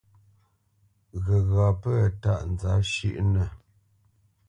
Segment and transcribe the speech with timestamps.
[1.25, 3.43] Ghəgha pə̂ tâʼ nzǎp shʉʼnə.